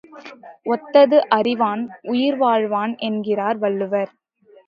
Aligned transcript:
ஒத்தது 0.65 1.17
அறிவான் 1.29 1.83
உயிர்வாழ்வான் 2.03 2.97
என்கிறார் 3.01 3.57
வள்ளுவர். 3.57 4.11